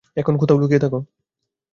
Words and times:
এখন 0.17 0.33
কোথাও 0.37 0.57
লুকিয়ে 0.57 0.81
থাক। 0.83 0.93